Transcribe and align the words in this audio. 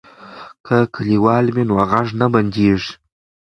که 0.65 0.77
کلیوال 0.93 1.45
وي 1.55 1.63
نو 1.69 1.75
غږ 1.91 2.07
نه 2.19 2.27
بندیږي. 2.33 2.93